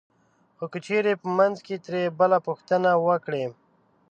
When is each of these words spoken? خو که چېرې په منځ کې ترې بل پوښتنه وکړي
خو 0.57 0.65
که 0.71 0.79
چېرې 0.85 1.13
په 1.21 1.27
منځ 1.37 1.55
کې 1.65 1.75
ترې 1.85 2.03
بل 2.19 2.31
پوښتنه 2.47 2.89
وکړي 3.07 3.45